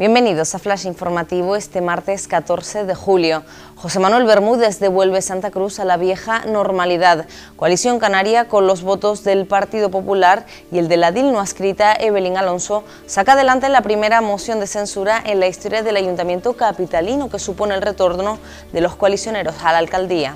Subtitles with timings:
[0.00, 3.42] Bienvenidos a Flash Informativo este martes 14 de julio.
[3.76, 7.26] José Manuel Bermúdez devuelve Santa Cruz a la vieja normalidad.
[7.56, 11.92] Coalición Canaria, con los votos del Partido Popular y el de la DIL no adscrita,
[11.92, 17.28] Evelyn Alonso, saca adelante la primera moción de censura en la historia del Ayuntamiento Capitalino
[17.28, 18.38] que supone el retorno
[18.72, 20.34] de los coalicioneros a la alcaldía.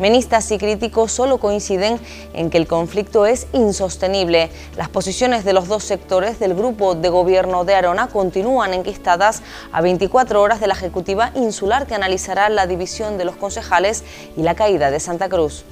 [0.00, 2.00] Menistas y críticos solo coinciden
[2.32, 4.48] en que el conflicto es insostenible.
[4.78, 9.82] Las posiciones de los dos sectores del grupo de gobierno de Arona continúan enquistadas a
[9.82, 14.02] 24 horas de la Ejecutiva Insular que analizará la división de los concejales
[14.38, 15.66] y la caída de Santa Cruz.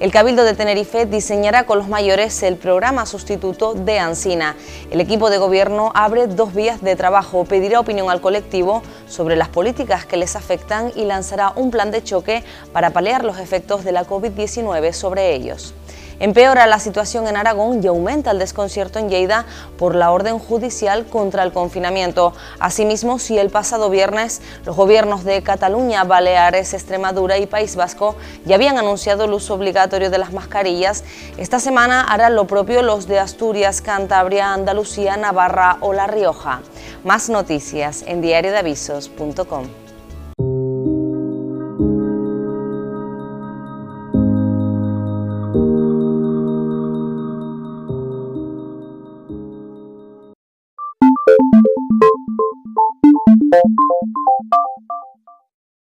[0.00, 4.56] El Cabildo de Tenerife diseñará con los mayores el programa sustituto de Ansina.
[4.90, 9.50] El equipo de gobierno abre dos vías de trabajo, pedirá opinión al colectivo sobre las
[9.50, 12.42] políticas que les afectan y lanzará un plan de choque
[12.72, 15.74] para paliar los efectos de la COVID-19 sobre ellos.
[16.20, 19.46] Empeora la situación en Aragón y aumenta el desconcierto en Lleida
[19.78, 22.34] por la orden judicial contra el confinamiento.
[22.58, 28.56] Asimismo, si el pasado viernes los gobiernos de Cataluña, Baleares, Extremadura y País Vasco ya
[28.56, 31.04] habían anunciado el uso obligatorio de las mascarillas,
[31.38, 36.60] esta semana harán lo propio los de Asturias, Cantabria, Andalucía, Navarra o La Rioja.
[37.02, 39.79] Más noticias en diariodeavisos.com.